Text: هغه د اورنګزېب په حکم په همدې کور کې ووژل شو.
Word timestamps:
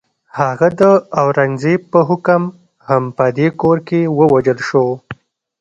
هغه 0.39 0.67
د 0.79 0.81
اورنګزېب 1.19 1.81
په 1.93 1.99
حکم 2.09 2.41
په 2.51 2.53
همدې 2.91 3.47
کور 3.61 3.77
کې 3.87 4.01
ووژل 4.17 4.59
شو. 4.67 4.85